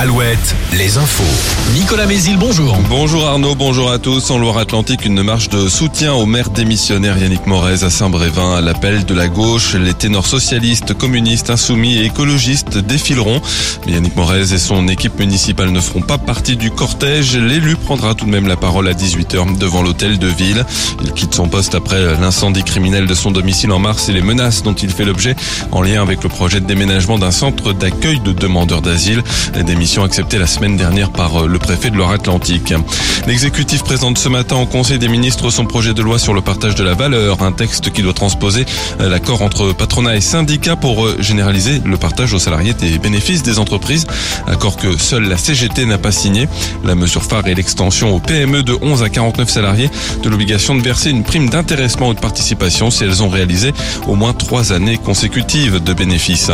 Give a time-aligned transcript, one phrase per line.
[0.00, 1.22] Alouette, les infos.
[1.74, 2.74] Nicolas Mézil, bonjour.
[2.88, 4.30] Bonjour Arnaud, bonjour à tous.
[4.30, 8.54] En Loire-Atlantique, une marche de soutien au maire démissionnaire Yannick Morez à Saint-Brévin.
[8.54, 13.42] À l'appel de la gauche, les ténors socialistes, communistes, insoumis et écologistes défileront.
[13.86, 17.36] Yannick Morez et son équipe municipale ne feront pas partie du cortège.
[17.36, 20.64] L'élu prendra tout de même la parole à 18h devant l'hôtel de ville.
[21.04, 24.62] Il quitte son poste après l'incendie criminel de son domicile en mars et les menaces
[24.62, 25.36] dont il fait l'objet
[25.72, 29.22] en lien avec le projet de déménagement d'un centre d'accueil de demandeurs d'asile.
[29.98, 32.72] Acceptée la semaine dernière par le préfet de Loire-Atlantique.
[33.26, 36.76] L'exécutif présente ce matin au Conseil des ministres son projet de loi sur le partage
[36.76, 38.64] de la valeur, un texte qui doit transposer
[39.00, 44.06] l'accord entre patronat et syndicats pour généraliser le partage aux salariés des bénéfices des entreprises,
[44.46, 46.48] accord que seule la CGT n'a pas signé.
[46.84, 49.90] La mesure phare est l'extension aux PME de 11 à 49 salariés
[50.22, 53.72] de l'obligation de verser une prime d'intéressement ou de participation si elles ont réalisé
[54.06, 56.52] au moins trois années consécutives de bénéfices.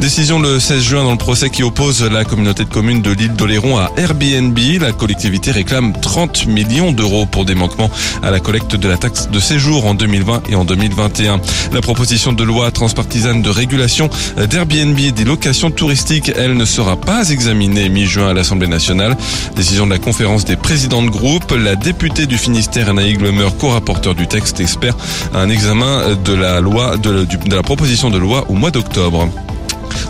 [0.00, 3.34] Décision le 16 juin dans le procès qui oppose la communauté de communes de l'île
[3.34, 4.58] d'Oléron à Airbnb.
[4.80, 7.90] La collectivité réclame 30 millions d'euros pour des manquements
[8.22, 11.38] à la collecte de la taxe de séjour en 2020 et en 2021.
[11.72, 16.96] La proposition de loi transpartisane de régulation d'Airbnb et des locations touristiques, elle ne sera
[16.96, 19.16] pas examinée mi-juin à l'Assemblée nationale.
[19.54, 21.52] Décision de la conférence des présidents de groupe.
[21.52, 24.96] La députée du Finistère, Anaïg Lemer, co-rapporteur du texte, espère
[25.34, 29.28] un examen de la proposition de loi au mois d'octobre.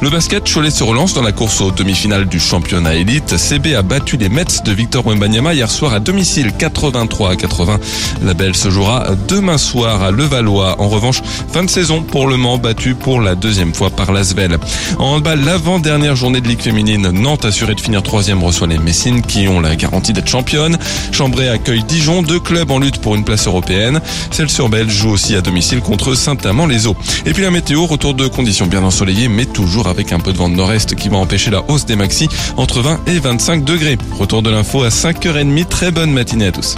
[0.03, 3.37] Le basket, Cholet se relance dans la course aux demi-finales du championnat élite.
[3.37, 7.79] CB a battu les Mets de Victor Wembanyama hier soir à domicile 83 à 80.
[8.25, 10.81] La belle se jouera demain soir à Levallois.
[10.81, 14.59] En revanche, fin de saison pour Le Mans battu pour la deuxième fois par l'Asvel.
[14.99, 19.23] En handball, l'avant-dernière journée de Ligue féminine, Nantes assurée de finir troisième reçoit les Messines
[19.23, 20.79] qui ont la garantie d'être championne.
[21.13, 24.01] Chambray accueille Dijon, deux clubs en lutte pour une place européenne.
[24.33, 26.97] Celle sur Belle joue aussi à domicile contre Saint-Amand-les-Eaux.
[27.25, 30.39] Et puis la météo, retour de conditions bien ensoleillées mais toujours avec un peu de
[30.39, 33.99] vent de nord-est qui va empêcher la hausse des maxi entre 20 et 25 degrés.
[34.19, 35.67] Retour de l'info à 5h30.
[35.67, 36.77] Très bonne matinée à tous.